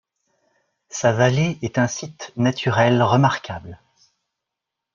Sa 0.89 1.11
vallée 1.13 1.59
est 1.61 1.77
un 1.77 1.85
site 1.87 2.33
naturel 2.35 3.03
remarquable. 3.03 3.79